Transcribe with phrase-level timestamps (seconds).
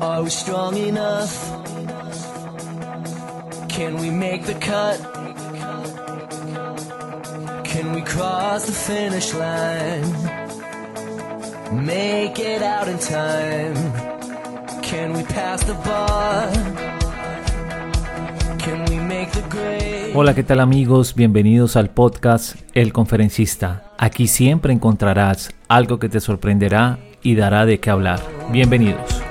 [0.00, 1.32] Are we strong enough?
[3.68, 5.00] Can we make the cut?
[7.64, 10.04] Can we cross the finish line?
[11.72, 13.74] Make it out in time?
[14.82, 16.50] Can we pass the bar?
[18.58, 20.12] Can we make the grade?
[20.14, 21.14] Hola, ¿qué tal amigos?
[21.14, 23.92] Bienvenidos al podcast El Conferencista.
[23.96, 28.20] Aquí siempre encontrarás algo que te sorprenderá y dará de qué hablar.
[28.50, 29.25] Bienvenidos.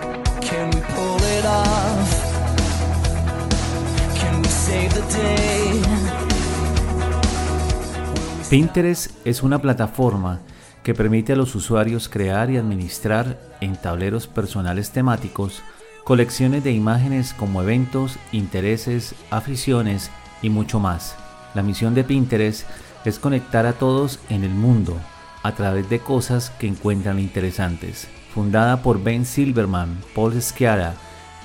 [8.50, 10.40] Pinterest es una plataforma
[10.84, 15.64] que permite a los usuarios crear y administrar en tableros personales temáticos
[16.06, 20.12] colecciones de imágenes como eventos, intereses, aficiones
[20.44, 21.16] y mucho más.
[21.56, 22.68] La misión de Pinterest
[23.04, 24.96] es conectar a todos en el mundo
[25.42, 28.08] a través de cosas que encuentran interesantes.
[28.34, 30.94] Fundada por Ben Silverman, Paul Sciarra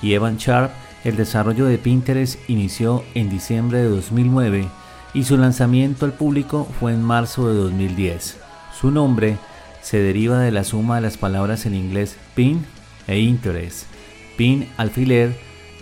[0.01, 0.71] y Evan Sharp,
[1.03, 4.67] el desarrollo de Pinterest inició en diciembre de 2009
[5.13, 8.37] y su lanzamiento al público fue en marzo de 2010.
[8.79, 9.37] Su nombre
[9.81, 12.65] se deriva de la suma de las palabras en inglés pin
[13.07, 13.85] e interest.
[14.37, 15.35] Pin alfiler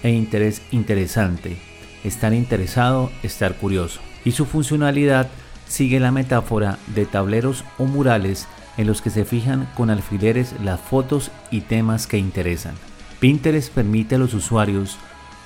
[0.04, 1.58] e interés interesante.
[2.04, 4.00] Estar interesado, estar curioso.
[4.24, 5.28] Y su funcionalidad
[5.68, 8.48] sigue la metáfora de tableros o murales
[8.78, 12.76] en los que se fijan con alfileres las fotos y temas que interesan.
[13.20, 14.98] Pinterest permite a los usuarios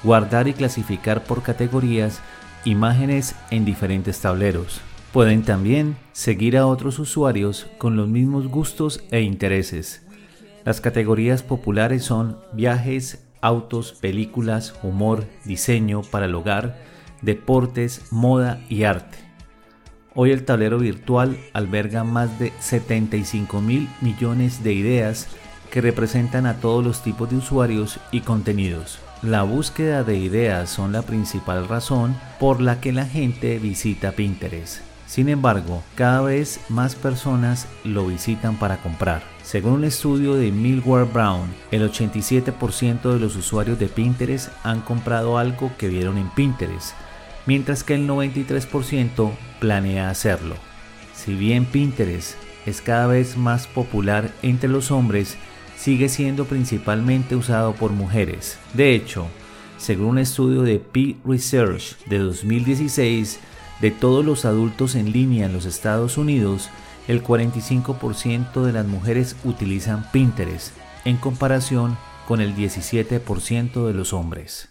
[0.04, 2.22] guardar y clasificar por categorías
[2.66, 4.82] imágenes en diferentes tableros.
[5.12, 10.02] Pueden también seguir a otros usuarios con los mismos gustos e intereses.
[10.66, 16.78] Las categorías populares son viajes, autos, películas, humor, diseño para el hogar,
[17.22, 19.18] deportes, moda y arte.
[20.16, 25.28] Hoy el tablero virtual alberga más de 75 mil millones de ideas
[25.72, 29.00] que representan a todos los tipos de usuarios y contenidos.
[29.24, 34.82] La búsqueda de ideas son la principal razón por la que la gente visita Pinterest.
[35.08, 39.24] Sin embargo, cada vez más personas lo visitan para comprar.
[39.42, 45.38] Según un estudio de Millward Brown, el 87% de los usuarios de Pinterest han comprado
[45.38, 46.92] algo que vieron en Pinterest,
[47.46, 49.32] mientras que el 93%
[49.62, 50.56] planea hacerlo.
[51.16, 52.36] Si bien Pinterest
[52.66, 55.38] es cada vez más popular entre los hombres,
[55.78, 58.58] sigue siendo principalmente usado por mujeres.
[58.74, 59.28] De hecho,
[59.78, 63.40] según un estudio de Pew Research de 2016,
[63.82, 66.70] de todos los adultos en línea en los Estados Unidos,
[67.08, 70.74] el 45% de las mujeres utilizan Pinterest,
[71.04, 71.98] en comparación
[72.28, 74.70] con el 17% de los hombres.